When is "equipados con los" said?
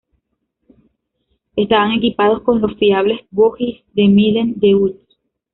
1.91-2.75